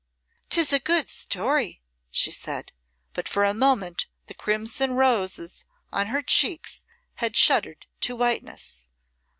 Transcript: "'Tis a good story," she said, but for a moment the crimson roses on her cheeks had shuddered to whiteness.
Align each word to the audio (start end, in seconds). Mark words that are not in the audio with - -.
"'Tis 0.49 0.73
a 0.73 0.79
good 0.79 1.07
story," 1.09 1.83
she 2.09 2.31
said, 2.31 2.71
but 3.13 3.29
for 3.29 3.43
a 3.43 3.53
moment 3.53 4.07
the 4.25 4.33
crimson 4.33 4.93
roses 4.93 5.63
on 5.91 6.07
her 6.07 6.23
cheeks 6.23 6.87
had 7.17 7.35
shuddered 7.37 7.85
to 7.99 8.15
whiteness. 8.15 8.87